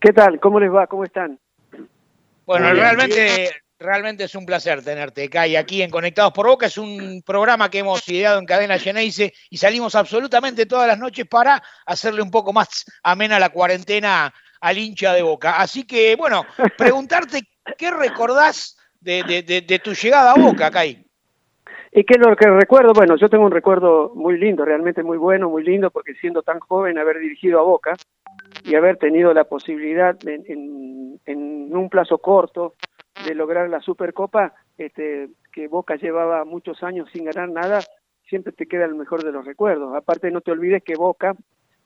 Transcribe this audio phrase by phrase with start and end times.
[0.00, 0.40] ¿Qué tal?
[0.40, 0.86] ¿Cómo les va?
[0.86, 1.38] ¿Cómo están?
[2.46, 6.66] Bueno, realmente, realmente es un placer tenerte, Kai, aquí en Conectados por Boca.
[6.66, 11.26] Es un programa que hemos ideado en Cadena Geneise y salimos absolutamente todas las noches
[11.26, 15.58] para hacerle un poco más amena la cuarentena al hincha de Boca.
[15.58, 16.44] Así que, bueno,
[16.78, 17.42] preguntarte
[17.76, 21.04] qué recordás de, tu llegada a Boca, Kai.
[21.92, 22.92] ¿Y qué es lo que recuerdo?
[22.92, 26.60] Bueno, yo tengo un recuerdo muy lindo, realmente muy bueno, muy lindo, porque siendo tan
[26.60, 27.96] joven, haber dirigido a Boca,
[28.68, 32.74] y haber tenido la posibilidad en, en, un plazo corto
[33.26, 37.80] de lograr la Supercopa, este, que Boca llevaba muchos años sin ganar nada,
[38.28, 39.94] siempre te queda el mejor de los recuerdos.
[39.94, 41.34] Aparte, no te olvides que Boca,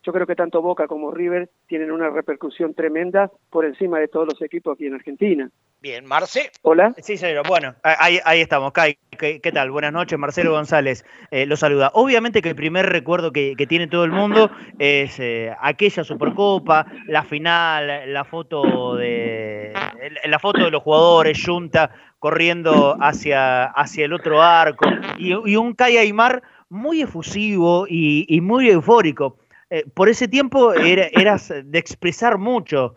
[0.03, 4.27] yo creo que tanto Boca como River tienen una repercusión tremenda por encima de todos
[4.27, 5.51] los equipos aquí en Argentina.
[5.81, 6.51] Bien, Marce.
[6.63, 6.95] Hola.
[6.99, 7.47] Sí, señor.
[7.49, 8.73] Bueno, ahí, ahí estamos.
[8.73, 9.73] Kai, ¿qué, tal?
[9.73, 10.17] Buenas noches.
[10.17, 11.91] Marcelo González eh, lo saluda.
[11.95, 17.25] Obviamente que el primer recuerdo que, tiene todo el mundo es eh, aquella Supercopa, la
[17.25, 19.73] final, la foto de
[20.25, 21.91] la foto de los jugadores, Junta
[22.23, 29.39] corriendo hacia, hacia el otro arco y, un Kai Aymar muy efusivo y, muy eufórico.
[29.75, 32.97] Eh, por ese tiempo eras de expresar mucho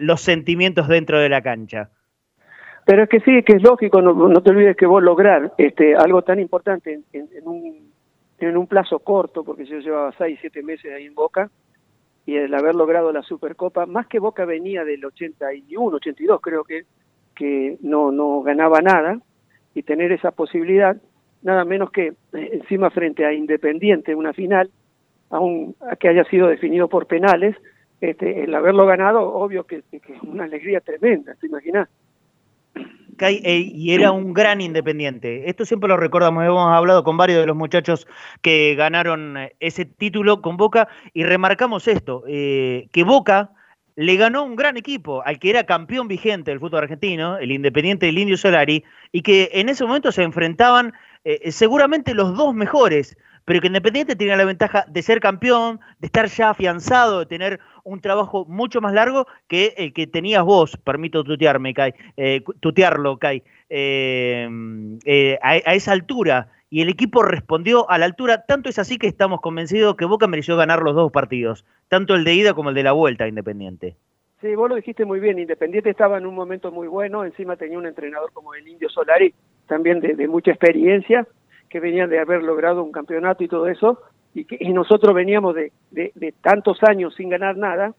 [0.00, 1.90] los sentimientos dentro de la cancha.
[2.86, 6.22] Pero es que sí, que es lógico, no, te olvides que vos lograr este, algo
[6.22, 7.90] tan importante en, un,
[8.38, 11.50] en un plazo corto, porque yo llevaba seis, siete meses ahí en Boca,
[12.26, 16.84] y el haber logrado la Supercopa, más que Boca venía del 81, 82 creo que,
[17.34, 19.18] que no, no ganaba nada,
[19.74, 20.96] y tener esa posibilidad,
[21.42, 24.70] nada menos que eh, encima frente a Independiente, una final,
[25.34, 27.56] aun que haya sido definido por penales,
[28.00, 31.88] este, el haberlo ganado, obvio que, es una alegría tremenda, ¿te imaginas?
[33.20, 35.48] y era un gran independiente.
[35.48, 38.06] Esto siempre lo recordamos, hemos hablado con varios de los muchachos
[38.42, 43.52] que ganaron eh, ese título con Boca y remarcamos esto, eh, que Boca
[43.96, 48.06] le ganó un gran equipo al que era campeón vigente del fútbol argentino, el Independiente
[48.06, 50.92] del Indio Solari, y que en ese momento se enfrentaban
[51.24, 56.06] eh, seguramente los dos mejores, pero que Independiente tenía la ventaja de ser campeón, de
[56.06, 60.76] estar ya afianzado, de tener un trabajo mucho más largo que el que tenías vos,
[60.78, 64.48] permito tutearme, Kai, eh, tutearlo, Kai, eh,
[65.04, 66.48] eh, a, esa altura.
[66.70, 70.26] Y el equipo respondió a la altura, tanto es así que estamos convencidos que Boca
[70.26, 73.96] mereció ganar los dos partidos, tanto el de ida como el de la vuelta Independiente.
[74.40, 77.78] Sí, vos lo dijiste muy bien, Independiente estaba en un momento muy bueno, encima tenía
[77.78, 79.32] un entrenador como el Indio Solari,
[79.66, 81.26] también de, mucha experiencia,
[81.74, 83.98] que venía de haber logrado un campeonato y todo eso,
[84.32, 87.94] y, que, y nosotros veníamos de, de, tantos años sin ganar nada,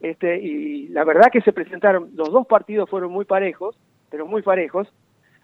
[0.00, 3.76] este, y la verdad que se presentaron, los dos partidos fueron muy parejos,
[4.10, 4.90] pero muy parejos,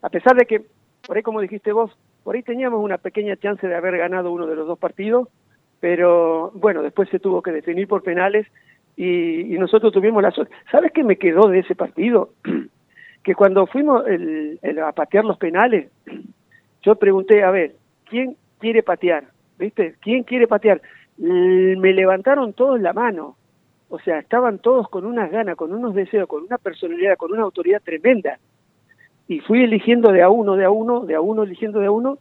[0.00, 0.62] a pesar de que,
[1.06, 1.94] por ahí como dijiste vos,
[2.24, 5.28] por ahí teníamos una pequeña chance de haber ganado uno de los dos partidos,
[5.78, 8.46] pero bueno, después se tuvo que definir por penales
[8.96, 10.54] y, nosotros tuvimos la suerte.
[10.72, 12.30] ¿Sabes qué me quedó de ese partido?
[13.22, 15.90] que cuando fuimos el, a patear los penales,
[16.86, 17.74] yo pregunté, a ver,
[18.08, 19.24] ¿quién quiere patear?
[19.58, 19.96] ¿viste?
[20.00, 20.80] ¿Quién quiere patear?
[21.18, 23.36] Me levantaron todos la mano,
[23.88, 27.42] o sea, estaban todos con unas ganas, con unos deseos, con una personalidad, con una
[27.42, 28.38] autoridad tremenda.
[29.26, 31.90] Y fui eligiendo de a uno, de a uno, de a uno, eligiendo de a
[31.90, 32.18] uno,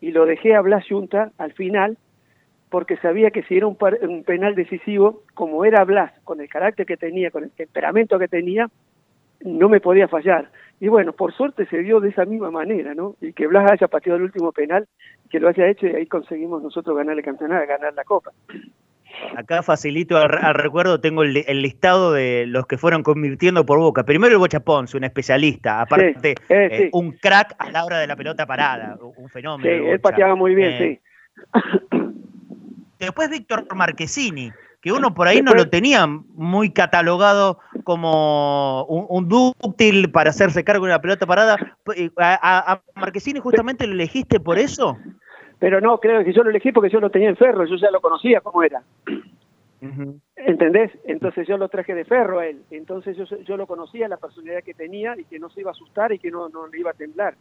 [0.00, 1.96] y lo dejé a Blas Junta al final,
[2.70, 6.86] porque sabía que si era un, un penal decisivo, como era Blas, con el carácter
[6.86, 8.68] que tenía, con el temperamento que tenía,
[9.40, 10.50] no me podía fallar.
[10.80, 13.16] Y bueno, por suerte se dio de esa misma manera, ¿no?
[13.20, 14.86] Y que Blas haya pateado el último penal,
[15.28, 18.30] que lo haya hecho y ahí conseguimos nosotros ganar el campeonato, ganar la copa.
[19.36, 24.04] Acá facilito al, recuerdo, tengo el, listado de los que fueron convirtiendo por boca.
[24.04, 28.06] Primero el Bocha Ponce, un especialista, aparte eh, eh, un crack a la hora de
[28.06, 29.68] la pelota parada, un fenómeno.
[29.68, 31.00] Sí, él pateaba muy bien, eh,
[31.52, 31.98] sí.
[32.98, 34.52] Después Víctor Marquesini,
[34.88, 40.86] que uno por ahí no lo tenía muy catalogado como un, dúctil para hacerse cargo
[40.86, 41.76] de una pelota parada.
[42.16, 44.96] ¿A, a Marquesini justamente lo elegiste por eso?
[45.58, 47.90] Pero no, creo que yo lo elegí porque yo lo tenía en ferro, yo ya
[47.90, 48.82] lo conocía cómo era.
[50.36, 50.90] ¿Entendés?
[51.04, 52.62] Entonces yo lo traje de ferro a él.
[52.70, 55.72] Entonces yo, yo lo conocía, la personalidad que tenía y que no se iba a
[55.72, 57.34] asustar y que no, no le iba a temblar.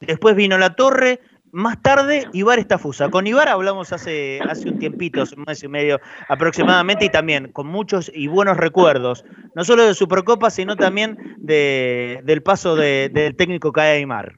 [0.00, 1.18] Después vino La Torre,
[1.54, 3.08] más tarde Ibar Estafusa.
[3.08, 7.66] Con Ibar hablamos hace, hace un tiempito, un mes y medio aproximadamente, y también con
[7.66, 9.24] muchos y buenos recuerdos,
[9.54, 14.34] no solo de Supercopa, sino también de, del paso del técnico Cae Aymar.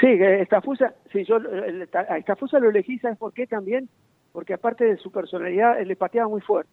[0.00, 1.38] Sí, Estafusa, sí, yo
[2.08, 3.88] a Estafusa lo elegí, ¿sabes por qué también?
[4.34, 6.68] porque aparte de su personalidad, él le pateaba muy fuerte.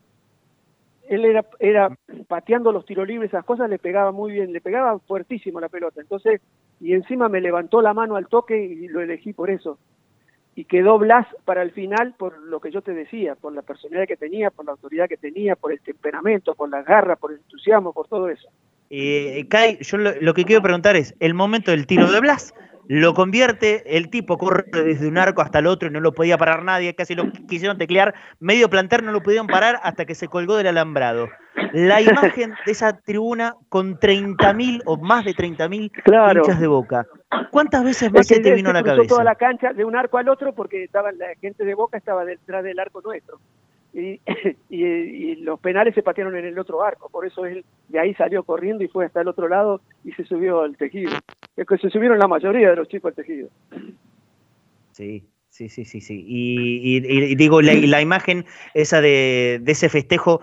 [1.08, 1.96] Él era, era
[2.28, 6.02] pateando los tiros libres, esas cosas le pegaba muy bien, le pegaba fuertísimo la pelota.
[6.02, 6.42] Entonces,
[6.82, 9.78] y encima me levantó la mano al toque y lo elegí por eso.
[10.56, 14.08] Y quedó Blas para el final por lo que yo te decía, por la personalidad
[14.08, 17.38] que tenía, por la autoridad que tenía, por el temperamento, por las garras, por el
[17.38, 18.50] entusiasmo, por todo eso.
[18.90, 22.54] Eh, Kai, yo lo, que quiero preguntar es, el momento del tiro de Blas,
[22.88, 26.38] lo convierte, el tipo corre desde un arco hasta el otro y no lo podía
[26.38, 30.28] parar nadie, casi lo quisieron teclear, medio plantar no lo pudieron parar hasta que se
[30.28, 31.30] colgó del alambrado.
[31.74, 36.42] La imagen de esa tribuna con 30.000 o más de 30.000 claro.
[36.42, 37.08] hinchas de boca.
[37.50, 39.08] ¿Cuántas veces más se te vino a la cabeza?
[39.08, 42.26] toda la cancha de un arco al otro porque estaba la gente de Boca estaba
[42.26, 43.40] detrás del arco nuestro.
[43.94, 44.22] Y,
[44.70, 48.44] y, los penales se patearon en el otro arco, por eso él de ahí salió
[48.44, 51.12] corriendo y fue hasta el otro lado y se subió al tejido.
[51.58, 53.50] Es que se subieron la mayoría de los chicos al tejido.
[54.94, 56.24] Sí, sí, sí, sí, sí.
[56.26, 60.42] Y, digo, la, la, imagen esa de, de ese festejo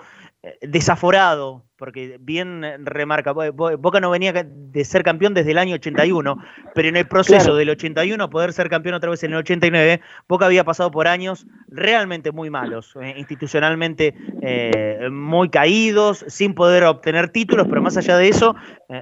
[0.60, 6.36] desaforado, porque bien remarca, Boca no venía de ser campeón desde el año 81,
[6.74, 10.46] pero en el proceso del 81 poder ser campeón otra vez en el 89, Boca
[10.46, 17.30] había pasado por años realmente muy malos, eh, institucionalmente eh, muy caídos, sin poder obtener
[17.30, 18.56] títulos, pero más allá de eso,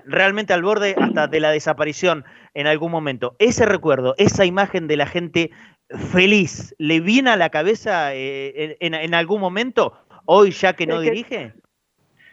[0.04, 3.36] realmente al borde hasta de la desaparición en algún momento.
[3.38, 5.50] Ese recuerdo, esa imagen de la gente
[6.10, 10.05] feliz, ¿le viene a la cabeza en algún momento?
[10.26, 11.52] Hoy ya que no dirige?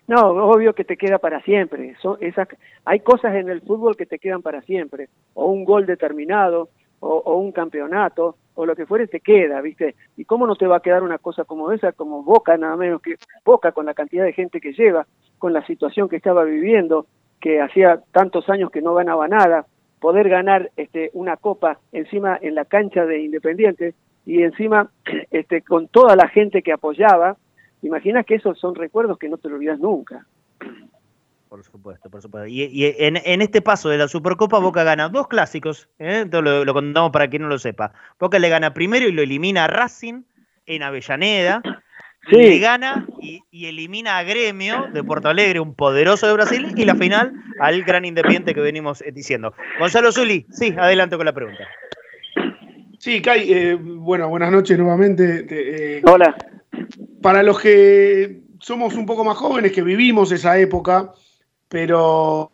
[0.08, 1.96] No, obvio que te queda para siempre.
[2.02, 2.48] Son esas,
[2.84, 5.08] hay cosas en el fútbol que te quedan para siempre.
[5.34, 6.70] O un gol determinado,
[7.00, 9.96] o, un campeonato, o lo que fuere, te queda, ¿viste?
[10.16, 13.02] ¿Y cómo no te va a quedar una cosa como esa, como Boca, nada menos
[13.02, 15.06] que Boca, con la cantidad de gente que lleva,
[15.38, 17.08] con la situación que estaba viviendo,
[17.42, 19.66] que hacía tantos años que no ganaba nada,
[20.00, 23.96] poder ganar este, una copa encima en la cancha de Independiente
[24.26, 24.90] y encima
[25.32, 27.38] este, con toda la gente que apoyaba,
[27.84, 30.26] Imaginas que esos son recuerdos que no te lo olvidas nunca.
[31.50, 32.48] Por supuesto, por supuesto.
[32.48, 35.90] Y, en, este paso de la Supercopa, Boca gana dos clásicos.
[36.00, 36.22] ¿eh?
[36.24, 37.94] Entonces lo, contamos para quien no lo sepa.
[38.20, 40.24] Boca le gana primero y lo elimina a Racing
[40.66, 41.62] en Avellaneda.
[42.30, 42.38] Sí.
[42.38, 46.96] Le gana y, elimina a Gremio de Porto Alegre, un poderoso de Brasil, y la
[46.96, 49.54] final al gran independiente que venimos eh, diciendo.
[49.78, 51.68] Gonzalo Zuli, sí, adelante con la pregunta.
[52.98, 56.02] Sí, Kai, eh, bueno, buenas noches nuevamente.
[56.06, 56.34] Hola
[57.22, 61.14] para los que somos un poco más jóvenes, que vivimos esa época,
[61.68, 62.52] pero,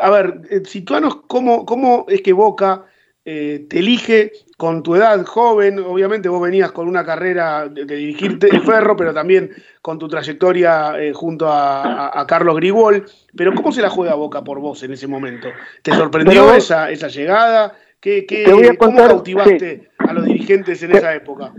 [0.00, 2.86] a ver, eh, situanos cómo, cómo es que Boca
[3.24, 8.46] eh, te elige con tu edad joven, obviamente vos venías con una carrera de, dirigirte
[8.46, 9.50] de ferro, pero también
[9.82, 13.04] con tu trayectoria eh, junto a, Carlos Grigol,
[13.36, 15.48] pero ¿cómo se la juega Boca por vos en ese momento?
[15.82, 17.76] ¿Te sorprendió esa, esa llegada?
[18.00, 21.52] ¿Qué, qué, ¿Cómo cautivaste a los dirigentes en esa época?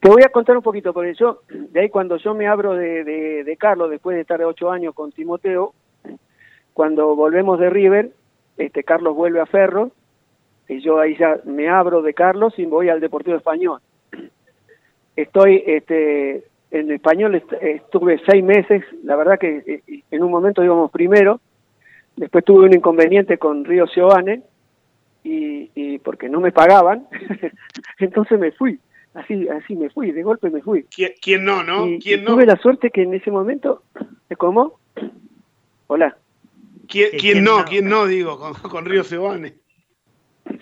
[0.00, 3.04] Te voy a contar un poquito, porque yo, de ahí cuando yo me abro de,
[3.44, 5.74] de, Carlos, después de estar ocho años con Timoteo,
[6.72, 8.10] cuando volvemos de River,
[8.56, 9.90] este Carlos vuelve a Ferro,
[10.68, 13.80] y yo ahí ya me abro de Carlos y voy al Deportivo Español.
[15.16, 20.90] Estoy este, en Español, estuve seis meses, la verdad que eh, en un momento íbamos
[20.90, 21.40] primero,
[22.16, 23.84] después tuve un inconveniente con Río
[25.24, 27.06] y, y porque no me pagaban,
[27.98, 28.80] entonces me fui
[29.14, 30.84] así, así me fui, de golpe me fui.
[30.84, 31.86] ¿Quién, no, no?
[32.00, 32.32] ¿Quién no?
[32.32, 33.82] Tuve la suerte que en ese momento,
[34.38, 34.78] ¿cómo?
[35.86, 36.16] Hola.
[36.88, 37.64] ¿Quién, no?
[37.64, 38.06] ¿Quién no?
[38.06, 38.38] Digo,
[38.68, 39.54] con, Río Sebane.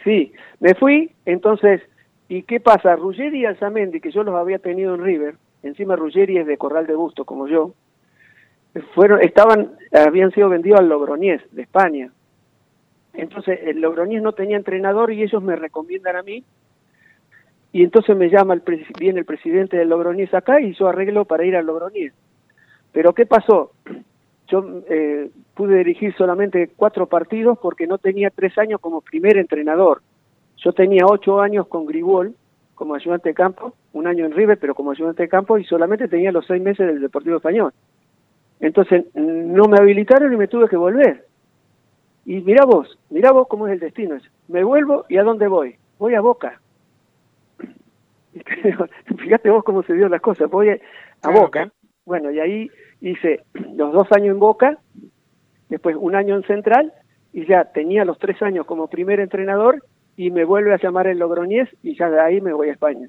[0.05, 1.81] Sí, me fui, entonces,
[2.29, 2.97] ¿y qué pasa?
[2.97, 6.87] Ruggeri y Alzamendi, que yo los había tenido en River, encima Ruggeri es de Corral
[6.87, 7.75] de Busto, como yo,
[8.95, 12.13] fueron, estaban, habían sido vendidos al Logroñés, de España.
[13.15, 16.45] Entonces, el Logroñés no tenía entrenador y ellos me recomiendan a mí
[17.73, 18.63] y entonces me llama el
[18.99, 22.13] viene el presidente del Logroñés acá y yo arreglo para ir al Logroñés.
[22.93, 23.73] Pero ¿qué pasó?
[24.49, 30.01] Yo eh, pude dirigir solamente cuatro partidos porque no tenía tres años como primer entrenador.
[30.57, 32.35] Yo tenía ocho años con Gribol
[32.75, 36.07] como ayudante de campo, un año en River, pero como ayudante de campo, y solamente
[36.07, 37.73] tenía los seis meses del Deportivo Español.
[38.61, 41.27] Entonces no me habilitaron y me tuve que volver.
[42.25, 44.17] Y mira vos, mira vos cómo es el destino.
[44.47, 45.77] Me vuelvo y a dónde voy.
[45.99, 46.61] Voy a Boca.
[49.19, 50.51] Fíjate vos cómo se dio las cosas.
[50.51, 51.73] Voy a, Boca.
[52.05, 54.79] Bueno, y ahí hice los dos años en Boca,
[55.69, 56.93] después un año en Central,
[57.33, 59.85] y ya tenía los tres años como primer entrenador,
[60.17, 63.09] y me vuelve a llamar el Logroñés, y ya de ahí me voy a España.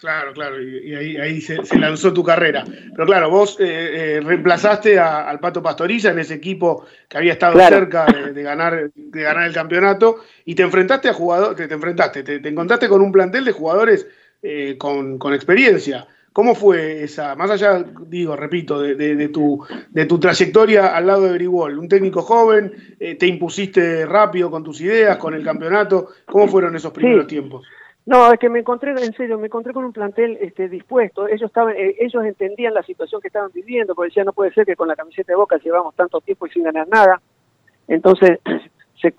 [0.00, 2.64] Claro, claro, y, ahí, se, lanzó tu carrera.
[2.64, 7.58] Pero claro, vos eh, eh, reemplazaste al Pato Pastoriza en ese equipo que había estado
[7.58, 12.48] cerca de, ganar, de ganar el campeonato y te enfrentaste a jugadores, te, enfrentaste, te,
[12.48, 14.06] encontraste con un plantel de jugadores
[14.42, 16.06] eh, con, experiencia.
[16.32, 21.32] ¿Cómo fue esa, más allá, digo, repito, de, tu, de tu trayectoria al lado de
[21.32, 21.76] Grigol?
[21.76, 26.10] Un técnico joven, te impusiste rápido con tus ideas, con el campeonato.
[26.26, 27.66] ¿Cómo fueron esos primeros tiempos?
[28.08, 31.28] No, es que me encontré, en serio, me encontré con un plantel este, dispuesto.
[31.28, 34.64] Ellos estaban, eh, ellos entendían la situación que estaban viviendo, porque decían, no puede ser
[34.64, 37.20] que con la camiseta de Boca llevamos tanto tiempo y sin ganar nada.
[37.86, 38.40] Entonces,
[39.02, 39.12] se,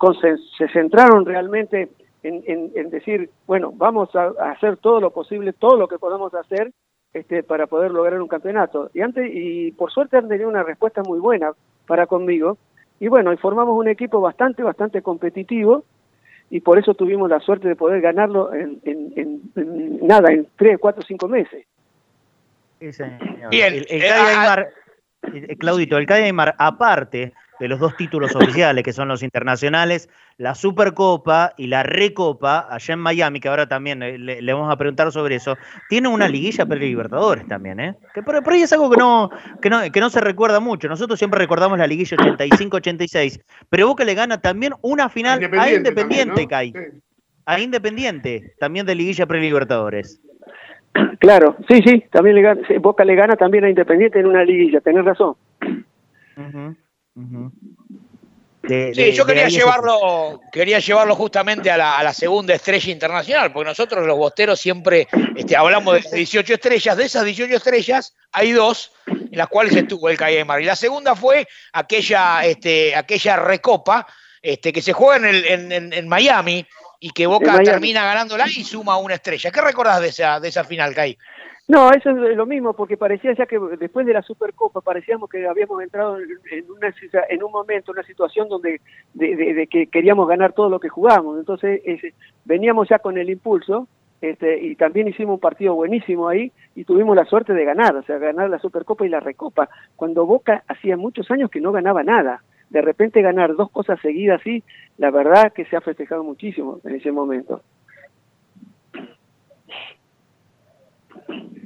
[0.58, 1.90] se centraron realmente
[2.24, 6.72] en, decir, bueno, vamos a, hacer todo lo posible, todo lo que podamos hacer
[7.12, 8.90] este, para poder lograr un campeonato.
[8.92, 11.52] Y antes, y por suerte han tenido una respuesta muy buena
[11.86, 12.58] para conmigo.
[12.98, 15.84] Y bueno, y formamos un equipo bastante, bastante competitivo
[16.50, 18.80] y por eso tuvimos la suerte de poder ganarlo en,
[20.02, 21.64] nada, en tres, cuatro, cinco meses.
[22.80, 24.66] Bien, el, el, eh, ah,
[25.32, 30.54] eh, Claudito, el Aymar, aparte de los dos títulos oficiales, que son los internacionales, la
[30.54, 35.36] Supercopa y la Recopa, allá en Miami, que ahora también le, vamos a preguntar sobre
[35.36, 35.56] eso,
[35.88, 37.94] tiene una liguilla para Libertadores también, ¿eh?
[38.14, 40.88] Que por, ahí es algo que no, que, no, que no se recuerda mucho.
[40.88, 46.46] Nosotros siempre recordamos la liguilla 85-86, pero Boca le gana también una final a Independiente,
[46.46, 46.72] Kai.
[47.44, 50.20] A Independiente, también de liguilla pre-Libertadores.
[51.18, 54.80] Claro, sí, sí, también le gana, Boca le gana también a Independiente en una liguilla,
[54.80, 55.36] tenés razón
[58.68, 64.16] sí, yo quería llevarlo, quería llevarlo justamente a la, segunda estrella internacional, porque nosotros los
[64.16, 69.48] bosteros siempre este, hablamos de 18 estrellas, de esas 18 estrellas hay dos en las
[69.48, 70.60] cuales estuvo el Mar.
[70.60, 74.06] Y la segunda fue aquella, este, aquella recopa
[74.42, 76.66] este, que se juega en, en, Miami
[76.98, 79.50] y que Boca termina ganándola y suma una estrella.
[79.50, 81.16] ¿Qué recordás de esa, de esa final, Kai?
[81.70, 85.46] No, eso es lo mismo, porque parecía ya que después de la Supercopa parecíamos que
[85.46, 86.92] habíamos entrado en, una,
[87.28, 88.80] en un momento, una situación donde
[89.14, 91.38] de, que queríamos ganar todo lo que jugamos.
[91.38, 91.80] Entonces
[92.44, 93.86] veníamos ya con el impulso
[94.20, 98.02] este, y también hicimos un partido buenísimo ahí y tuvimos la suerte de ganar, o
[98.02, 102.02] sea, ganar la Supercopa y la Recopa, cuando Boca hacía muchos años que no ganaba
[102.02, 102.42] nada.
[102.70, 104.64] De repente ganar dos cosas seguidas así,
[104.98, 107.62] la verdad que se ha festejado muchísimo en ese momento.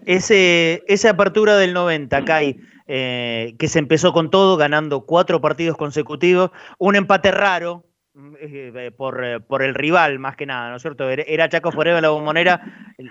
[0.07, 5.77] Ese, esa apertura del 90, Kai, eh, que se empezó con todo, ganando cuatro partidos
[5.77, 7.85] consecutivos, un empate raro,
[8.39, 11.09] eh, eh, por, el rival más que nada, ¿no es cierto?
[11.09, 12.61] Era Chaco Forever la bombonera,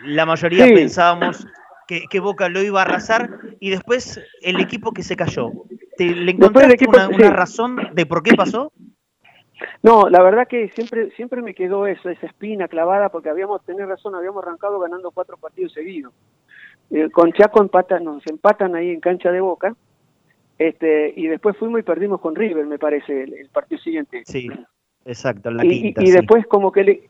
[0.06, 1.46] la mayoría pensábamos
[1.88, 5.52] que, Boca lo iba a arrasar y después el equipo que se cayó.
[5.98, 8.72] ¿Le encontraste una, una, razón de por qué pasó?
[9.82, 13.88] No, la verdad que siempre siempre me quedó eso, esa espina clavada, porque habíamos, tenés
[13.88, 16.14] razón, habíamos arrancado ganando cuatro partidos seguidos.
[16.92, 19.76] Eh, con Chaco empatan, nos empatan ahí en cancha de Boca,
[20.58, 24.24] este, y después fuimos y perdimos con River, me parece, el, partido siguiente.
[24.26, 24.50] Sí,
[25.06, 27.10] exacto, la y, y, después como que, le,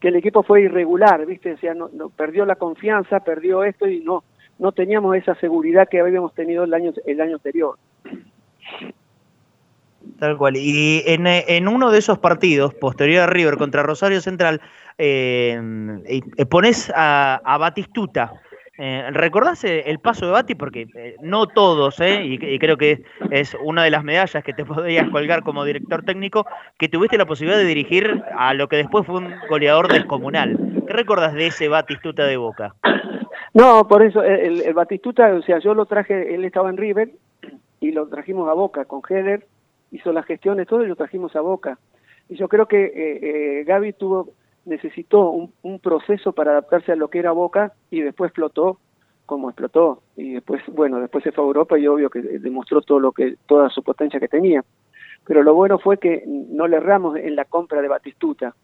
[0.00, 1.54] que el equipo fue irregular, ¿viste?
[1.54, 4.24] O sea, no, perdió la confianza, perdió esto y no
[4.58, 7.78] no teníamos esa seguridad que habíamos tenido el año el año anterior.
[10.18, 10.56] Tal cual.
[10.56, 14.60] Y en, en, uno de esos partidos, posterior a River contra Rosario Central,
[14.98, 15.60] eh,
[16.50, 18.32] pones a, Batistuta.
[18.80, 20.54] Eh, ¿Recordás el paso de Bati?
[20.54, 24.64] Porque eh, no todos, eh, y, creo que es una de las medallas que te
[24.64, 26.46] podrías colgar como director técnico,
[26.78, 30.56] que tuviste la posibilidad de dirigir a lo que después fue un goleador descomunal.
[30.86, 32.74] ¿Qué recordás de ese Batistuta de Boca?
[33.54, 37.10] No, por eso, el, el Batistuta, o sea, yo lo traje, él estaba en River
[37.80, 39.44] y lo trajimos a Boca con Heller
[39.90, 41.78] hizo las gestiones, todo y lo trajimos a Boca.
[42.28, 44.30] Y yo creo que eh, eh, Gaby tuvo,
[44.64, 48.78] necesitó un, proceso para adaptarse a lo que era Boca y después explotó
[49.26, 50.02] como explotó.
[50.16, 53.36] Y después, bueno, después se fue a Europa y obvio que demostró todo lo que,
[53.46, 54.64] toda su potencia que tenía.
[55.26, 58.54] Pero lo bueno fue que no le erramos en la compra de Batistuta,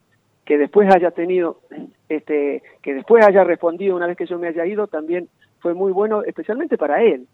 [0.45, 1.61] que después haya tenido,
[2.09, 5.29] este, que después haya respondido una vez que yo me haya ido, también
[5.61, 7.27] fue muy bueno, especialmente para él.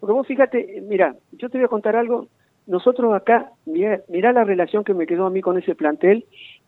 [0.00, 2.28] Porque vos fíjate, mira, yo te voy a contar algo
[2.68, 6.24] nosotros acá, mirá, la relación que me quedó a mí con ese plantel,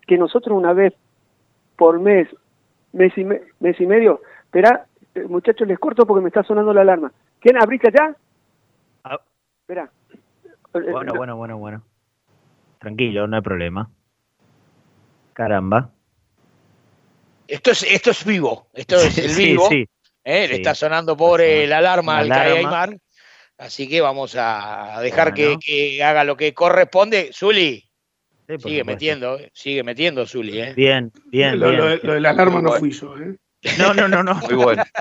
[0.06, 0.94] que nosotros una vez
[1.76, 2.26] por mes,
[2.92, 6.80] mes y, mes y medio, espera, eh, muchachos, les corto porque me está sonando la
[6.80, 7.12] alarma.
[7.38, 8.16] ¿Quién abriste ya?
[9.04, 9.20] Ah.
[9.60, 9.90] Espera.
[10.72, 11.82] Bueno, bueno, bueno, bueno.
[12.78, 13.90] Tranquilo, no hay problema.
[15.34, 15.90] Caramba.
[17.46, 19.66] Esto es, esto es vivo, esto es el vivo.
[19.68, 19.86] Sí,
[20.24, 20.42] ¿eh?
[20.48, 20.54] Le Sí.
[20.54, 22.82] está sonando pobre la alarma La al Cae alarma.
[22.82, 23.00] Aymar.
[23.60, 25.60] Así que vamos a dejar que, Bueno.
[25.64, 27.30] que haga lo que corresponde.
[27.32, 27.86] Zuli, sí,
[28.46, 28.84] sigue supuesto.
[28.86, 30.60] metiendo, eh, sigue metiendo Zuli.
[30.60, 30.72] ¿eh?
[30.74, 31.78] Bien, bien, lo, bien.
[31.78, 33.14] lo de- lo de la alarma no fui yo.
[33.18, 33.36] ¿eh?
[33.78, 34.34] No, no, no, no.
[34.34, 34.82] Muy bueno.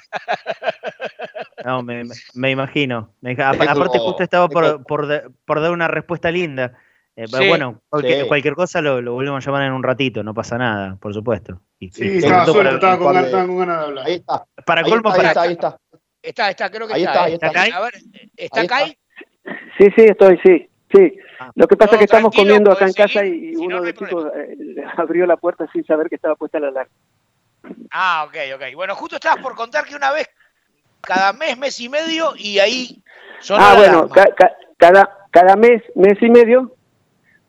[1.66, 2.04] No, me,
[2.51, 3.13] imagino.
[3.22, 6.74] Me- aparte justo estaba por, por, por dar una respuesta linda.
[7.18, 8.28] Eh, pero Sí, bueno, cualquier, sí.
[8.30, 11.60] cualquier cosa lo, lo volvemos a llamar en un ratito, no pasa nada, por supuesto.
[11.78, 13.38] Y- Sí, y estaba para, estaba con, ganas- de-
[13.74, 14.06] hablar.
[14.08, 14.46] Ahí está.
[14.66, 15.78] para Ahí colmo, está, ahí para, está, ahí está.
[16.22, 17.28] Está, está, creo que Ahí está.
[17.28, 17.28] está, ¿eh?
[17.28, 17.48] ahí está.
[17.48, 17.72] ¿Está ahí?
[17.72, 17.94] A ver,
[18.36, 18.82] ¿está Ahí acá?
[18.84, 19.00] está.
[19.78, 21.18] Sí, sí, estoy, sí, sí.
[21.40, 21.52] Ah.
[21.56, 23.94] Lo que pasa No, es que estamos comiendo acá en casa y uno no de
[23.94, 24.58] los chicos eh,
[24.98, 26.92] abrió la puerta sin saber que estaba puesta la alarma.
[27.92, 28.76] Ah, ok, ok.
[28.76, 30.28] Bueno, justo estabas por contar que una vez
[31.02, 33.02] cada mes, mes y medio, y ahí
[33.40, 34.16] sonó Ah, la bueno, alarma.
[34.16, 36.76] ca- ca- cada, cada mes, mes y medio,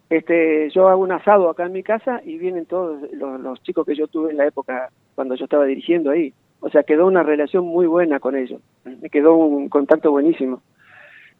[0.09, 3.85] este, yo hago un asado acá en mi casa y vienen todos los, los chicos
[3.87, 6.33] que yo tuve en la época cuando yo estaba dirigiendo ahí.
[6.61, 8.61] O sea, quedó una relación muy buena con ellos.
[8.85, 10.63] Me quedó un contacto buenísimo.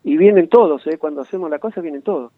[0.03, 0.97] Y vienen todos, ¿eh?
[0.99, 2.33] Cuando hacemos la cosa, vienen todos.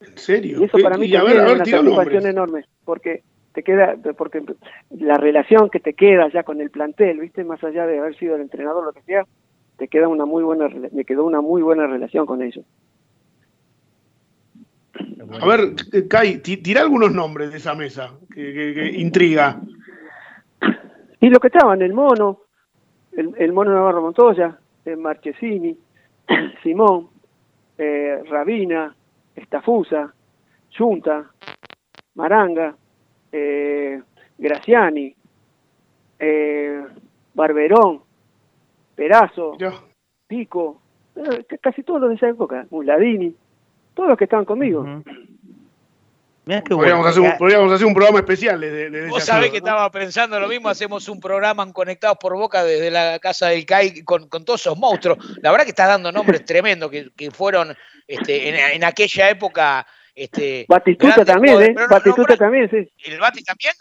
[0.00, 0.58] ¿En serio?
[0.60, 4.42] Y eso para mí también es una satisfacción enorme, porque te queda, porque
[4.90, 8.34] la relación que te queda ya con el plantel, viste, más allá de haber sido
[8.34, 9.24] el entrenador lo que sea,
[9.76, 12.64] te queda una muy buena, me quedó una muy buena relación con ellos.
[15.40, 19.60] A ver, eh, Kai, ti- tira algunos nombres de esa mesa que, que- que intriga.
[21.22, 22.40] Y lo que estaban, el mono,
[23.12, 25.78] el, el mono Navarro Montoya, eh, Marchesini,
[26.64, 27.10] Simón,
[27.78, 28.92] eh, Rabina,
[29.36, 30.12] Estafusa,
[30.76, 31.30] Junta,
[32.16, 32.74] Maranga,
[33.30, 34.02] eh,
[34.36, 35.14] Graciani,
[36.18, 36.82] eh,
[37.34, 38.00] Barberón,
[38.96, 39.56] Perazo.
[40.26, 40.80] Pico,
[41.14, 43.32] eh, casi todos los de esa época, Muladini,
[43.94, 44.84] todos los que estaban conmigo.
[46.44, 49.50] Mirá qué Podríamos, hacer un, podríamos hacer un programa especial de, de, de Vos sabés
[49.50, 49.66] que ¿no?
[49.66, 53.64] estaba pensando lo mismo, hacemos un programa en Conectados por Boca desde la casa del
[53.64, 55.18] CAI con, con todos esos monstruos.
[55.40, 57.76] La verdad que estás dando nombres tremendos que, que fueron
[58.08, 59.86] este, en, en aquella época.
[60.14, 61.62] Este, Batistuta también.
[61.62, 61.74] ¿eh?
[61.74, 63.10] No Batistuta también, sí.
[63.10, 63.74] ¿El Bati también?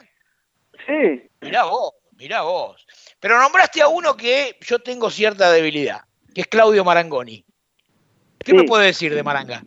[0.86, 2.86] Sí, Mirá vos, mirá vos.
[3.19, 6.02] Pero nombraste a uno que yo tengo cierta debilidad,
[6.34, 7.43] que es Claudio Marangoni.
[8.39, 8.58] ¿Qué Sí.
[8.58, 9.62] me puede decir de Maranga?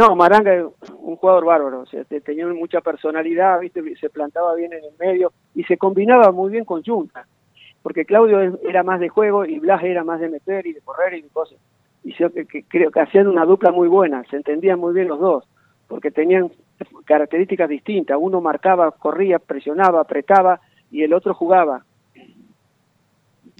[0.00, 0.64] No, Maranga es
[0.98, 3.82] un jugador bárbaro, o sea, te- tenía mucha personalidad, ¿viste?
[3.96, 7.26] se plantaba bien en el medio y se combinaba muy bien con Junta,
[7.82, 11.12] porque Claudio era más de juego y Blas era más de meter y de correr
[11.18, 11.58] y de cosas.
[12.02, 15.44] Y que creo que hacían una dupla muy buena, se entendían muy bien los dos,
[15.86, 16.50] porque tenían
[17.04, 21.84] características distintas, uno marcaba, corría, presionaba, apretaba y el otro jugaba.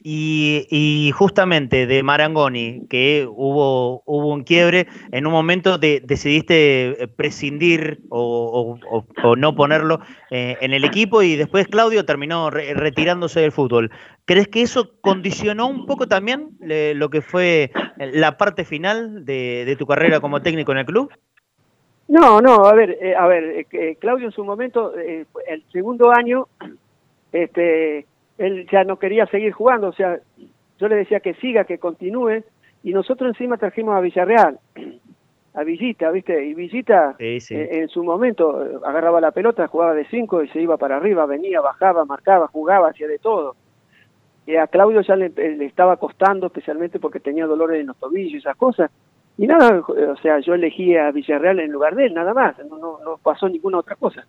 [0.03, 7.09] Y, justamente de Marangoni, que hubo, hubo un quiebre, en un momento de- decidiste eh,
[7.09, 8.79] prescindir o,
[9.37, 13.91] no ponerlo eh, en el equipo y después Claudio terminó re- retirándose del fútbol.
[14.25, 19.77] ¿Crees que eso condicionó un poco también eh, lo que fue la parte final de,
[19.79, 21.13] tu carrera como técnico en el club?
[22.09, 26.49] No, no, a ver, eh, a ver, eh, Claudio en su momento, el segundo año,
[27.33, 28.07] este,
[28.41, 30.19] él ya no quería seguir jugando, o sea,
[30.79, 32.43] yo le decía que siga, que continúe,
[32.83, 34.59] y nosotros encima trajimos a Villarreal,
[35.55, 36.43] a Villita, ¿viste?
[36.47, 37.55] Y Villita Sí, sí.
[37.55, 40.97] eh, en su momento eh, agarraba la pelota, jugaba de cinco y se iba para
[40.97, 43.57] arriba, venía, bajaba, marcaba, jugaba, hacía de todo.
[44.47, 48.33] Y a Claudio ya le, le estaba costando, especialmente porque tenía dolores en los tobillos
[48.33, 48.91] y esas cosas.
[49.37, 52.59] Y nada, eh, o sea, yo elegí a Villarreal en lugar de él, nada más,
[52.71, 54.25] no, no, no pasó ninguna otra cosa.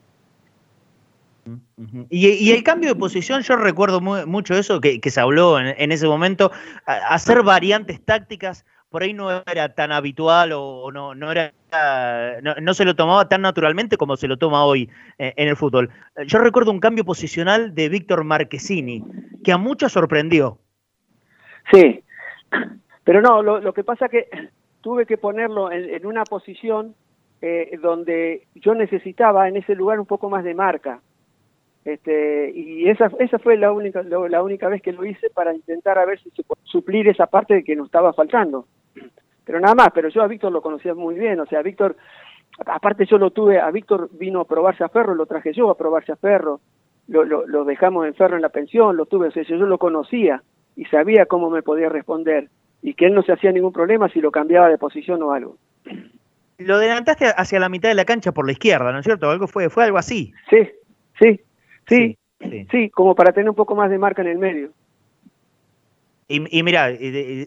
[2.10, 5.60] Y, y el cambio de posición, yo recuerdo mu- mucho eso que, que se habló
[5.60, 6.52] en, en ese momento,
[6.86, 11.54] a- hacer variantes tácticas por ahí no era tan habitual o, o no, no era
[12.44, 15.56] no, no se lo tomaba tan naturalmente como se lo toma hoy eh, en el
[15.56, 15.90] fútbol.
[16.28, 19.02] Yo recuerdo un cambio posicional de Víctor Marquesini,
[19.46, 20.58] que a muchos sorprendió.
[21.72, 22.04] Sí,
[23.06, 24.28] pero no, lo, lo que pasa que
[24.82, 26.94] tuve que ponerlo en, en una posición
[27.42, 31.00] eh, donde yo necesitaba en ese lugar un poco más de marca.
[31.84, 35.54] Este, y esa, esa fue la única, lo- la única vez que lo hice para
[35.54, 38.68] intentar a ver si se puede suplir esa parte de que nos estaba faltando.
[39.46, 41.96] Pero nada más, pero yo a Víctor lo conocía muy bien, o sea, Víctor,
[42.68, 45.78] aparte yo lo tuve, a Víctor vino a probarse a Ferro, lo traje yo a
[45.78, 46.60] probarse a Ferro,
[47.08, 49.78] lo, lo, lo dejamos en Ferro en la pensión, lo tuve, o sea, yo lo
[49.80, 50.44] conocía
[50.76, 52.50] y sabía cómo me podía responder
[52.84, 55.58] y que él no se hacía ningún problema si lo cambiaba de posición o algo.
[56.60, 59.30] Lo adelantaste hacia la mitad de la cancha por la izquierda, ¿no es cierto?
[59.32, 60.32] Algo fue, fue algo así.
[60.50, 60.70] Sí,
[61.20, 61.42] sí,
[61.88, 62.68] sí, sí.
[62.72, 64.72] sí, como para tener un poco más de marca en el medio.
[66.32, 66.90] Y, mira,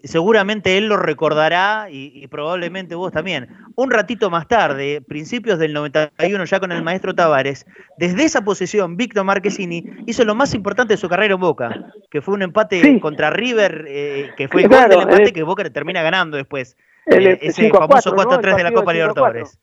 [0.04, 3.48] seguramente él lo recordará y, probablemente vos también.
[3.76, 7.64] Un ratito más tarde, principios del 91, ya con el maestro Tavares,
[7.96, 12.20] desde esa posición, Víctor Marquesini hizo lo más importante de su carrera en Boca, que
[12.20, 16.02] fue un empate contra River, eh, que fue el gol del empate que Boca termina
[16.02, 16.76] ganando después.
[17.06, 19.58] Eh, ese famoso 4-3 de la Copa Libertadores.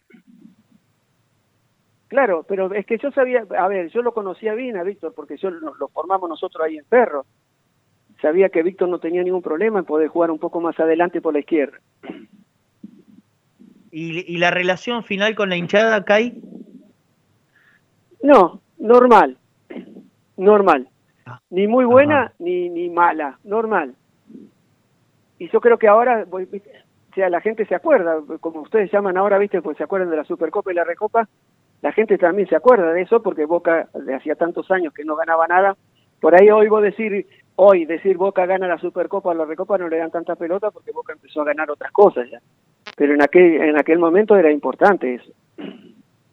[2.11, 5.37] Claro, pero es que yo sabía, a ver, yo lo conocía bien a Víctor porque
[5.37, 7.25] yo lo, formamos nosotros ahí en Perro.
[8.21, 11.31] Sabía que Víctor no tenía ningún problema en poder jugar un poco más adelante por
[11.31, 11.77] la izquierda.
[13.91, 16.33] ¿Y, la relación final con la hinchada, Kai?
[18.21, 19.37] No, normal.
[20.35, 20.89] Normal.
[21.25, 21.39] Ah.
[21.49, 23.95] Ni muy buena ni, ni mala, normal.
[25.39, 29.37] Y yo creo que ahora, o sea, la gente se acuerda, como ustedes llaman ahora,
[29.37, 29.61] ¿viste?
[29.61, 31.29] Pues se acuerdan de la Supercopa y la Recopa
[31.81, 35.15] la gente también se acuerda de eso porque Boca de hacía tantos años que no
[35.15, 35.75] ganaba nada.
[36.19, 39.97] Por ahí oigo decir, hoy decir Boca gana la Supercopa o la Recopa no le
[39.97, 42.39] dan tanta pelota porque Boca empezó a ganar otras cosas ya.
[42.95, 45.31] Pero en aquel, en aquel momento era importante eso.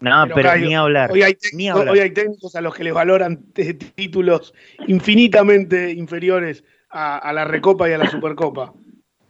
[0.01, 4.55] No, pero, ni, hablar, hoy hay, técnicos, a los que les valoran títulos
[4.87, 8.73] infinitamente inferiores a, la Recopa y a la Supercopa.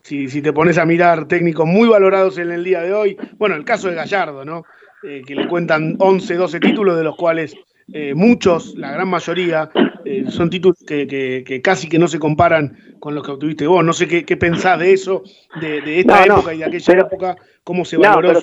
[0.02, 3.54] Si, si te pones a mirar técnicos muy valorados en el día de hoy, bueno,
[3.54, 4.64] el caso de Gallardo, ¿no?
[5.02, 7.56] Eh, que le cuentan 11, 12 títulos, de los cuales
[7.92, 9.70] eh, muchos, la gran mayoría,
[10.04, 13.84] eh, son títulos que, casi que no se comparan con los que obtuviste vos.
[13.84, 15.22] No sé qué, qué pensás de eso,
[15.60, 18.40] de, esta época y de aquella época, cómo se valoró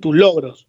[0.00, 0.68] tus logros.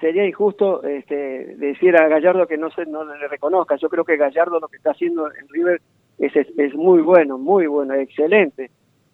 [0.00, 3.74] Sería injusto este, decir a Gallardo que no, se, no le reconozca.
[3.76, 5.80] Yo creo que Gallardo lo que está haciendo en River
[6.18, 8.70] es, es, es muy bueno, muy bueno, excelente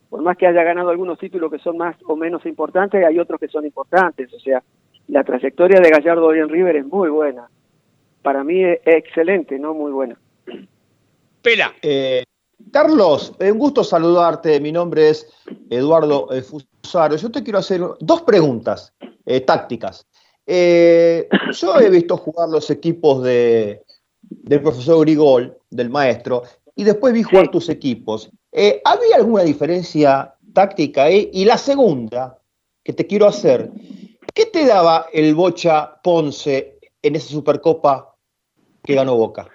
[0.08, 3.38] por más que haya ganado algunos títulos que son más o menos importantes, hay otros
[3.38, 4.32] que son importantes.
[4.32, 4.62] O sea,
[5.08, 7.50] la trayectoria de Gallardo hoy en River es muy buena.
[8.22, 10.18] Para mí es excelente, no muy buena.
[11.42, 11.74] Pela.
[11.82, 12.24] Eh,
[12.70, 14.60] Carlos, un gusto saludarte.
[14.60, 15.26] Mi nombre es
[15.70, 17.16] Eduardo eh, Fusaro.
[17.16, 18.92] Yo te quiero hacer dos preguntas
[19.24, 20.06] eh, tácticas.
[20.46, 23.82] yo he visto jugar los equipos de,
[24.20, 26.42] del profesor Grigol, del maestro,
[26.74, 28.30] y después vi jugar tus equipos.
[28.84, 31.30] ¿Había alguna diferencia táctica ahí?
[31.32, 32.38] Y la segunda
[32.82, 33.70] que te quiero hacer
[34.38, 38.14] ¿Qué te daba el Bocha Ponce en esa Supercopa
[38.84, 39.48] que ganó Boca?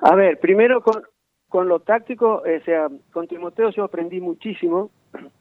[0.00, 1.02] A ver, primero con,
[1.48, 4.92] con lo táctico, o sea, con Timoteo yo aprendí muchísimo,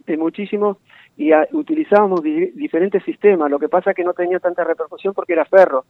[0.07, 0.79] de muchísimo,
[1.15, 3.51] y utilizábamos diferentes sistemas.
[3.51, 5.85] Lo que pasa es que no tenía tanta repercusión porque era ferro.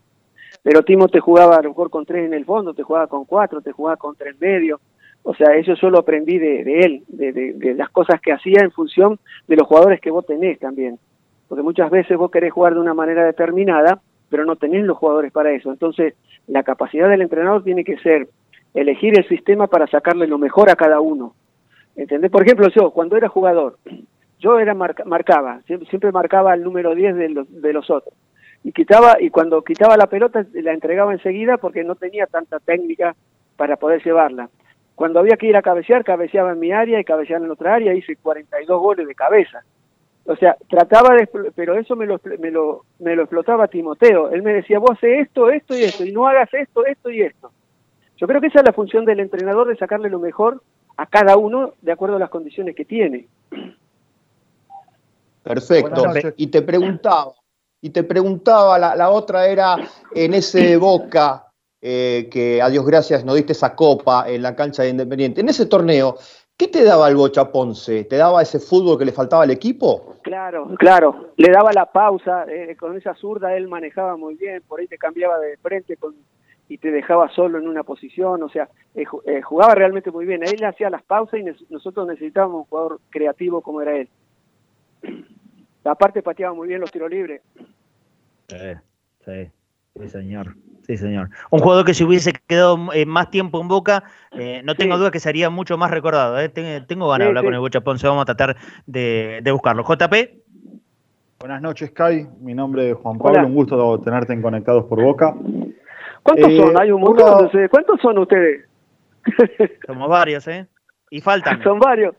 [0.62, 3.24] Pero Timo te jugaba a lo mejor con tres en el fondo, te jugaba con
[3.24, 4.82] cuatro, te jugaba con tres medio.
[5.22, 8.70] O sea, eso yo lo aprendí de, de él, de, las cosas que hacía en
[8.70, 10.98] función de los jugadores que vos tenés también
[11.52, 15.30] porque muchas veces vos querés jugar de una manera determinada, pero no tenés los jugadores
[15.32, 15.70] para eso.
[15.70, 16.14] Entonces,
[16.46, 18.26] la capacidad del entrenador tiene que ser
[18.72, 21.34] elegir el sistema para sacarle lo mejor a cada uno.
[21.94, 22.30] ¿Entendés?
[22.30, 23.76] Por ejemplo, yo, cuando era jugador,
[24.38, 28.14] yo era marcaba, siempre, marcaba el número 10 de los, de los otros.
[28.64, 33.14] Y quitaba, y cuando quitaba la pelota, la entregaba enseguida porque no tenía tanta técnica
[33.58, 34.48] para poder llevarla.
[34.94, 37.92] Cuando había que ir a cabecear, cabeceaba en mi área y cabeceaba en otra área,
[37.92, 39.62] hice 42 goles de cabeza.
[40.24, 44.30] O sea, trataba de, pero eso me lo, me lo, me lo explotaba Timoteo.
[44.30, 47.22] Él me decía, vos haces esto, esto y esto, y no hagas esto, esto y
[47.22, 47.50] esto.
[48.16, 50.62] Yo creo que esa es la función del entrenador, de sacarle lo mejor
[50.96, 53.26] a cada uno de acuerdo a las condiciones que tiene.
[55.42, 56.04] Perfecto.
[56.36, 57.32] Y te preguntaba,
[57.80, 59.76] y te preguntaba, la, la otra era
[60.14, 61.52] en ese Boca
[61.84, 65.40] eh, que a Dios gracias nos diste esa copa en la cancha de Independiente.
[65.40, 66.16] En ese torneo,
[66.56, 68.04] ¿Qué te daba el Bocha Ponce?
[68.04, 70.16] ¿Te daba ese fútbol que le faltaba al equipo?
[70.22, 71.32] Claro, claro.
[71.36, 74.98] Le daba la pausa, eh, con esa zurda él manejaba muy bien, por ahí te
[74.98, 76.14] cambiaba de frente con,
[76.68, 80.42] y te dejaba solo en una posición, o sea, eh, eh, jugaba realmente muy bien.
[80.42, 84.08] Él hacía las pausas y nosotros necesitábamos un jugador creativo como era él.
[85.84, 87.42] Aparte pateaba muy bien los tiros libres.
[88.48, 88.56] Sí,
[89.24, 89.50] sí,
[90.00, 90.56] sí señor.
[90.86, 91.30] Sí, señor.
[91.50, 94.02] Un jugador que si hubiese quedado eh, más tiempo en Boca,
[94.32, 96.40] eh, no tengo duda que sería mucho más recordado.
[96.40, 96.48] ¿eh?
[96.48, 99.84] Tengo, ganas de hablar con el Bocha Ponce, vamos a tratar de, buscarlo.
[99.84, 100.14] JP.
[101.38, 102.26] Buenas noches, Kai.
[102.40, 103.46] Mi nombre es Juan Pablo.
[103.46, 105.34] Un gusto tenerte en Conectados por Boca.
[106.22, 106.80] ¿Cuántos son?
[106.80, 107.50] Hay un montón.
[107.70, 108.66] ¿Cuántos son ustedes?
[109.86, 110.66] Somos varios, ¿eh?
[111.10, 111.62] Y faltan.
[111.62, 112.14] Son varios.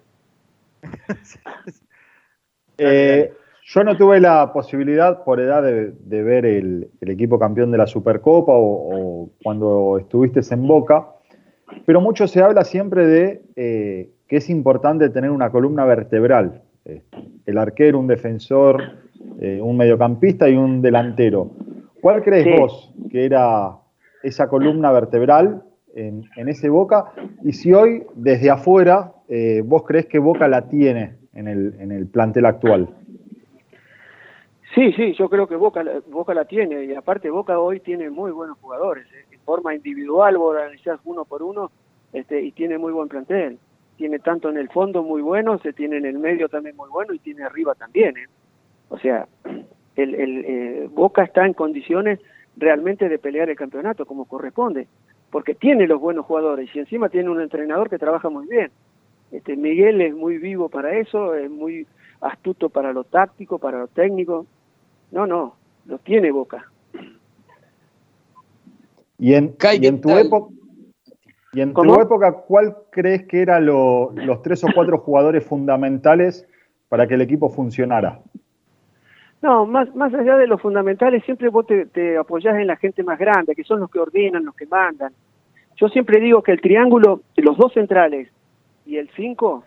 [2.78, 3.34] eh,
[3.66, 8.54] yo no tuve la posibilidad por edad de, ver el, equipo campeón de la Supercopa
[8.56, 11.08] o, cuando estuviste en Boca,
[11.86, 16.62] pero mucho se habla siempre de eh, que es importante tener una columna vertebral.
[16.86, 17.02] Eh,
[17.46, 18.82] el arquero, un defensor,
[19.40, 21.52] eh, un mediocampista y un delantero.
[22.02, 23.78] ¿Cuál crees vos que era
[24.22, 25.64] esa columna vertebral
[25.96, 27.06] en, ese Boca
[27.44, 31.92] y si hoy, desde afuera, eh, vos crees que Boca la tiene en el, en
[31.92, 32.90] el plantel actual.
[34.74, 38.32] Sí, sí, yo creo que Boca, Boca la tiene y aparte Boca hoy tiene muy
[38.32, 41.72] buenos jugadores, eh, en forma individual, vos analizás uno por uno
[42.12, 43.60] este, y tiene muy buen plantel.
[43.98, 47.14] Tiene tanto en el fondo muy bueno, se tiene en el medio también muy bueno
[47.14, 48.18] y tiene arriba también.
[48.18, 48.26] ¿eh?
[48.90, 49.28] O sea,
[49.96, 52.20] el, el eh, Boca está en condiciones
[52.58, 54.88] realmente de pelear el campeonato como corresponde,
[55.30, 58.72] porque tiene los buenos jugadores y encima tiene un entrenador que trabaja muy bien.
[59.32, 61.86] Este, Miguel es muy vivo para eso, es muy
[62.22, 64.48] astuto para lo táctico, para lo técnico,
[65.14, 66.66] no, no, lo tiene Boca.
[69.20, 70.54] Y en, en tu época,
[71.54, 76.48] y en tu época, ¿cuál crees que eran los tres o cuatro jugadores fundamentales
[76.90, 78.20] para que el equipo funcionara?
[79.44, 83.04] No, más, más allá de los fundamentales, siempre vos te, te apoyás en la gente
[83.04, 85.14] más grande, que son los que ordenan, los que mandan.
[85.76, 88.30] Yo siempre digo que el triángulo, los dos centrales
[88.86, 89.64] y el cinco,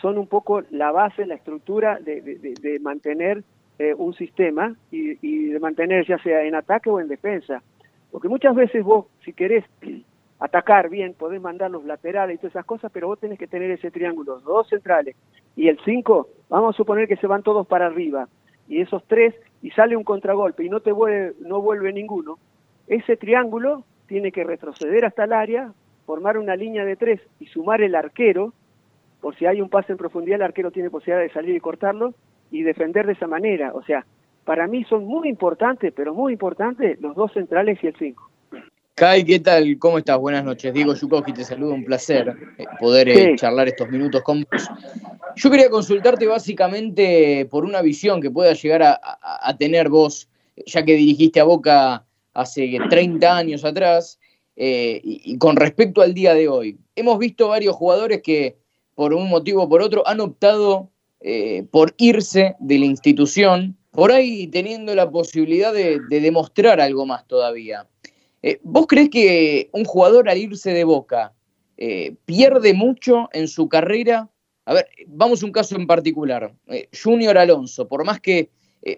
[0.00, 2.20] son un poco la base, la estructura de,
[2.60, 3.44] de mantener
[3.78, 7.62] eh, un sistema y, de mantener ya sea en ataque o en defensa.
[8.10, 9.64] Porque muchas veces vos, si querés
[10.38, 13.70] atacar bien, podés mandar los laterales y todas esas cosas, pero vos tenés que tener
[13.70, 15.16] ese triángulo, dos centrales
[15.56, 18.28] y el cinco, vamos a suponer que se van todos para arriba,
[18.68, 22.38] y esos tres, y sale un contragolpe y no te vuelve, no vuelve ninguno,
[22.86, 25.72] ese triángulo tiene que retroceder hasta el área,
[26.06, 28.52] formar una línea de tres y sumar el arquero,
[29.20, 32.14] por si hay un pase en profundidad, el arquero tiene posibilidad de salir y cortarlo,
[32.50, 33.72] y defender de esa manera.
[33.74, 34.04] O sea,
[34.44, 38.30] para mí son muy importantes, pero muy importantes los dos centrales y el cinco.
[38.94, 39.76] Kai, ¿qué tal?
[39.80, 40.18] ¿Cómo estás?
[40.20, 40.72] Buenas noches.
[40.72, 44.68] Diego Yukovsky te saludo, un placer eh, poder eh, charlar estos minutos con vos.
[45.34, 50.28] Yo quería consultarte básicamente por una visión que pueda llegar a, tener vos,
[50.64, 52.04] ya que dirigiste a Boca
[52.34, 54.20] hace 30 años atrás,
[54.54, 56.78] eh, y, con respecto al día de hoy.
[56.94, 58.56] Hemos visto varios jugadores que
[58.94, 60.90] por un motivo o por otro han optado
[61.26, 67.26] eh, por irse de la institución, por ahí teniendo la posibilidad de, demostrar algo más
[67.26, 67.88] todavía.
[68.42, 71.32] Eh, ¿Vos crees que un jugador al irse de Boca
[71.78, 74.28] eh, pierde mucho en su carrera?
[74.66, 76.52] A ver, vamos a un caso en particular.
[76.92, 78.50] Junior Alonso, por más que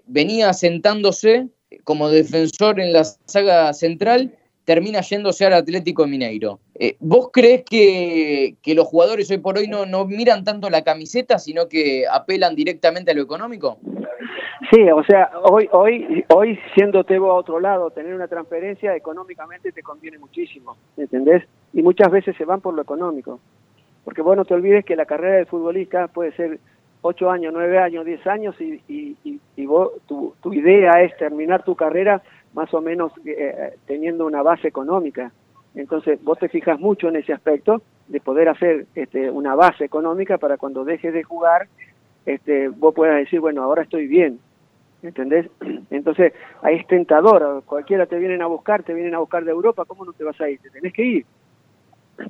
[0.07, 1.47] venía sentándose
[1.85, 4.37] como defensor en la saga central,
[4.67, 6.59] termina yéndose al Atlético Mineiro.
[6.75, 11.39] Eh, ¿Vos crees que, los jugadores hoy por hoy no, no miran tanto la camiseta,
[11.39, 13.79] sino que apelan directamente a lo económico?
[14.71, 19.71] Sí, o sea, hoy, hoy, hoy siendo Tebo a otro lado, tener una transferencia económicamente
[19.71, 21.45] te conviene muchísimo, ¿entendés?
[21.73, 23.39] Y muchas veces se van por lo económico.
[24.05, 26.59] Porque vos no te olvides que la carrera de futbolista puede ser
[27.03, 31.65] 8 años, 9 años, 10 años y, y, y, vos, tu, tu idea es terminar
[31.65, 32.21] tu carrera
[32.57, 35.31] más o menos eh, teniendo una base económica.
[35.75, 40.39] Entonces, vos te fijas mucho en ese aspecto de poder hacer este, una base económica
[40.39, 41.69] para cuando dejes de jugar,
[42.25, 44.41] este, vos puedas decir, bueno, ahora estoy bien.
[45.03, 45.51] ¿Entendés?
[45.91, 47.63] Entonces, ahí es tentador.
[47.67, 50.41] Cualquiera te vienen a buscar, te vienen a buscar de Europa, ¿cómo no te vas
[50.41, 50.59] a ir?
[50.59, 51.27] Te tenés que ir.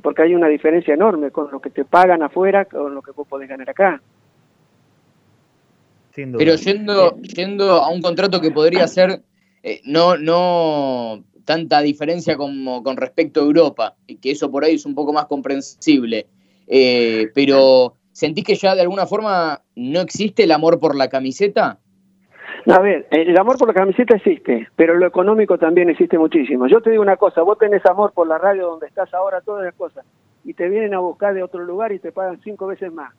[0.03, 3.29] Porque hay una diferencia enorme con lo que te pagan afuera con lo que vos
[3.29, 4.03] podés ganar acá.
[6.13, 9.21] Pero yendo, yendo a un contrato que podría ser
[9.67, 14.87] eh, no, no tanta diferencia como con respecto a Europa, que eso por ahí es
[14.87, 16.29] un poco más comprensible.
[16.69, 21.81] Eh, pero, ¿sentís que ya de alguna forma no existe el amor por la camiseta?
[22.67, 26.69] A ver, el amor por la camiseta existe, pero lo económico también existe muchísimo.
[26.69, 29.65] Yo te digo una cosa, vos tenés amor por la radio donde estás ahora, todas
[29.65, 30.07] las cosas,
[30.45, 33.13] y te vienen a buscar de otro lugar y te pagan cinco veces más.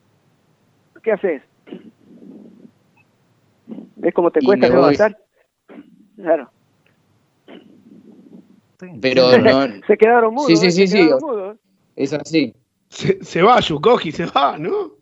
[1.03, 1.41] ¿Qué haces?
[3.97, 5.26] ¿Ves cómo te cuesta levantar?
[6.17, 6.49] Claro.
[9.01, 9.67] Pero no...
[9.85, 10.47] se quedaron mudos.
[10.47, 11.09] Sí, sí, sí, sí.
[11.95, 12.53] Es así.
[12.89, 14.95] Se, va, Yukoji, se va, ¿no?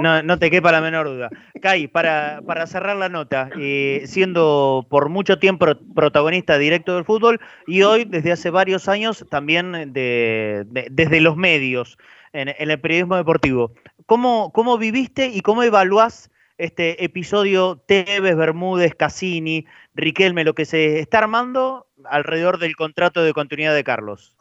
[0.00, 1.30] No, no, te quepa la menor duda.
[1.62, 7.40] Kai, para, para cerrar la nota, eh, siendo por mucho tiempo protagonista directo del fútbol
[7.66, 11.96] y hoy, desde hace varios años, también de, desde los medios,
[12.34, 13.72] en, en, el periodismo deportivo,
[14.04, 21.00] ¿cómo, ¿cómo viviste y cómo evaluás este episodio Tevez, Bermúdez, Cassini, Riquelme, lo que se
[21.00, 24.36] está armando alrededor del contrato de continuidad de Carlos?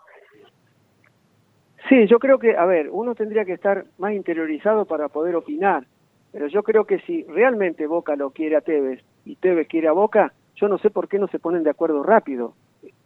[1.87, 5.85] Sí, yo creo que, a ver, uno tendría que estar más interiorizado para poder opinar,
[6.31, 9.93] pero yo creo que si realmente Boca lo quiere a Tevez y Tevez quiere a
[9.93, 12.53] Boca, yo no sé por qué no se ponen de acuerdo rápido.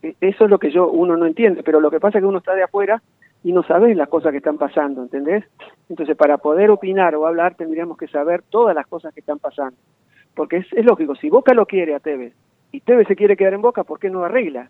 [0.01, 2.27] E, eso es lo que yo uno no entiende, pero lo que pasa es que
[2.27, 3.01] uno está de afuera
[3.43, 5.43] y no sabes las cosas que están pasando, ¿entendés?
[5.89, 9.77] Entonces, para poder opinar o hablar, tendríamos que saber todas las cosas que están pasando.
[10.33, 12.33] Porque es, lógico, si Boca lo quiere a Tevez
[12.71, 14.69] y Tevez se quiere quedar en Boca, ¿por qué no arregla?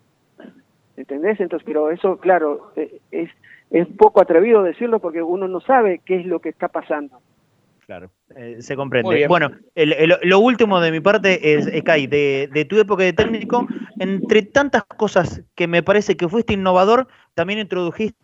[0.98, 1.40] ¿entendés?
[1.40, 3.30] Entonces, pero eso, claro, eh, es,
[3.72, 7.20] es poco atrevido decirlo porque uno no sabe qué es lo que está pasando.
[7.86, 9.28] Claro, eh, se comprende.
[9.28, 13.68] Bueno, lo último de mi parte es, Kai, de, de, tu época de técnico,
[14.00, 18.23] entre tantas cosas que me parece que fuiste innovador, también introdujiste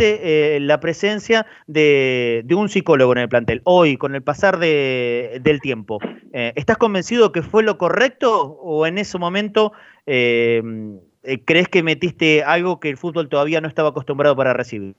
[0.00, 3.60] eh, la presencia de, un psicólogo en el plantel.
[3.64, 5.98] Hoy, con el pasar del tiempo,
[6.32, 9.72] eh, ¿estás convencido que fue lo correcto o en ese momento
[10.06, 14.94] crees que metiste algo que el fútbol todavía no estaba acostumbrado para recibir?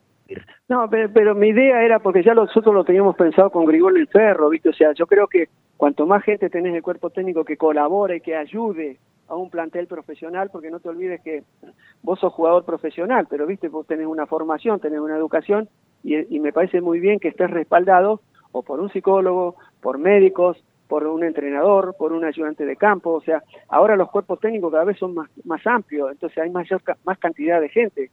[0.70, 4.50] No, pero, mi idea era, porque ya nosotros lo teníamos pensado con Grigol el Ferro,
[4.50, 4.70] ¿viste?
[4.70, 5.50] O sea, yo creo que
[5.82, 9.88] cuanto más gente tenés en el cuerpo técnico que colabore, que ayude a un plantel
[9.88, 11.42] profesional, porque no te olvides que
[12.04, 15.70] vos sos jugador profesional, pero viste, vos tenés una formación, tenés una educación,
[16.04, 21.08] y, me parece muy bien que estés respaldado o por un psicólogo, por médicos, por
[21.08, 25.00] un entrenador, por un ayudante de campo, o sea, ahora los cuerpos técnicos cada vez
[25.00, 28.12] son más, más amplios, entonces hay mayor, más cantidad de gente.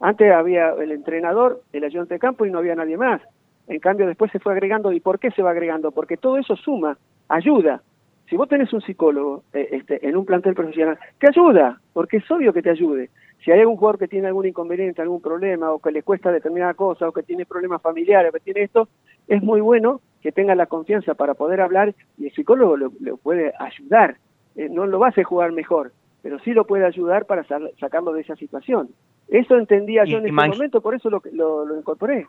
[0.00, 3.20] Antes había el entrenador, el ayudante de campo y no había nadie más.
[3.68, 4.92] En cambio, después se fue agregando.
[4.92, 5.90] ¿Y por qué se va agregando?
[5.92, 6.96] Porque todo eso suma,
[7.28, 7.82] ayuda.
[8.28, 12.30] Si vos tenés un psicólogo eh, este, en un plantel profesional, te ayuda, porque es
[12.30, 13.10] obvio que te ayude.
[13.44, 16.74] Si hay algún jugador que tiene algún inconveniente, algún problema, o que le cuesta determinada
[16.74, 18.88] cosa, o que tiene problemas familiares, o que tiene esto,
[19.26, 23.52] es muy bueno que tenga la confianza para poder hablar y el psicólogo lo, puede
[23.58, 24.16] ayudar.
[24.56, 25.92] Eh, no lo va a hacer jugar mejor,
[26.22, 27.44] pero sí lo puede ayudar para
[27.78, 28.90] sacarlo de esa situación.
[29.28, 32.26] Eso entendía yo en ese momento, por eso lo, lo, incorporé.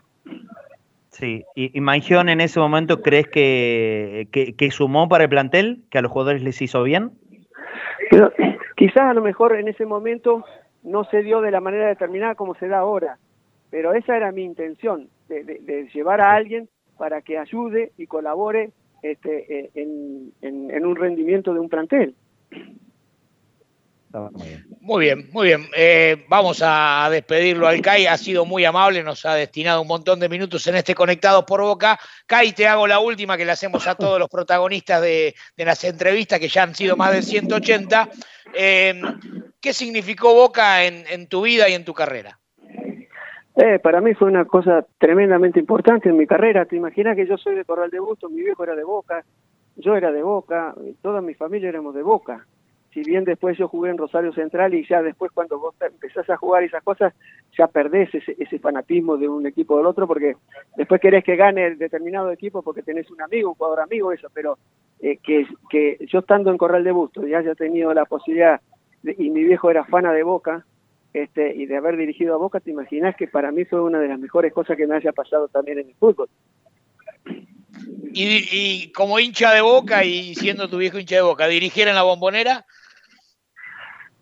[1.12, 5.84] Sí, y, y en ese momento, ¿crees que, que, sumó para el plantel?
[5.90, 7.12] ¿Que a los jugadores les hizo bien?
[8.10, 8.32] Pero,
[8.78, 10.46] quizás a lo mejor en ese momento
[10.84, 13.18] no se dio de la manera determinada como se da ahora,
[13.70, 18.72] pero esa era mi intención, de, llevar a alguien para que ayude y colabore
[19.04, 22.16] este, en, en un rendimiento de un plantel.
[24.82, 25.68] Muy bien, muy bien.
[25.76, 28.08] Eh, vamos a despedirlo al CAI.
[28.08, 31.62] Ha sido muy amable, nos ha destinado un montón de minutos en este Conectado por
[31.62, 31.98] Boca.
[32.26, 36.40] CAI, te hago la última que le hacemos a todos los protagonistas de, las entrevistas,
[36.40, 38.10] que ya han sido más de 180.
[38.54, 39.02] Eh,
[39.62, 42.38] ¿Qué significó Boca en, tu vida y en tu carrera?
[43.56, 46.66] Eh, para mí fue una cosa tremendamente importante en mi carrera.
[46.66, 49.24] Te imaginas que yo soy de Corral de Busto, mi viejo era de Boca,
[49.76, 52.48] yo era de Boca, toda mi familia éramos de Boca
[52.94, 56.38] si bien después yo jugué en Rosario Central y ya después cuando vos empezás a
[56.38, 57.14] jugar esas cosas,
[57.58, 60.36] ya perdés ese, ese fanatismo de un equipo del otro, porque
[60.76, 64.28] después querés que gane el determinado equipo porque tenés un amigo, un jugador amigo, eso,
[64.34, 64.58] pero
[65.00, 68.60] eh, que, que yo estando en Corral de Busto y haya tenido la posibilidad,
[69.04, 70.66] y mi viejo era fana de Boca,
[71.14, 74.08] este, y de haber dirigido a Boca, te imaginas que para mí fue una de
[74.10, 76.30] las mejores cosas que me haya pasado también en el fútbol.
[78.14, 81.96] Y, y como hincha de Boca y siendo tu viejo hincha de Boca, dirigir en
[81.96, 82.66] la bombonera,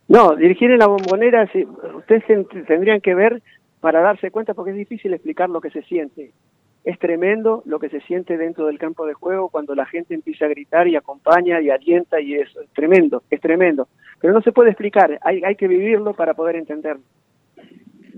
[0.10, 2.24] no, dirigir en la bombonera, si, ustedes
[2.68, 3.44] tendrían que ver
[3.80, 6.32] para darse cuenta, porque es difícil explicar lo que se siente.
[6.84, 10.46] Es tremendo lo que se siente dentro del campo de juego cuando la gente empieza
[10.46, 12.60] a gritar y acompaña y alienta y eso.
[12.60, 13.88] Es tremendo, es tremendo.
[14.20, 17.04] Pero no se puede explicar, hay, hay que vivirlo para poder entenderlo.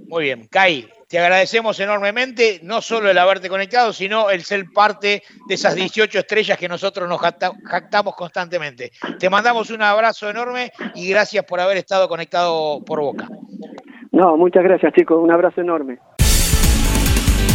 [0.08, 5.24] Muy bien, Kai, te agradecemos enormemente, no solo el haberte conectado, sino el ser parte
[5.48, 8.92] de esas 18 estrellas que nosotros nos jactamos constantemente.
[9.20, 13.28] Te mandamos un abrazo enorme y gracias por haber estado conectado por Boca.
[14.12, 15.98] No, muchas gracias chicos, un abrazo enorme.